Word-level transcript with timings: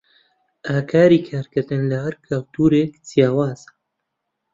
ئاکاری 0.67 1.19
کارکردن 1.27 1.81
لە 1.91 1.97
هەر 2.03 2.15
کولتوورێک 2.25 2.91
جیاوازە. 3.07 3.69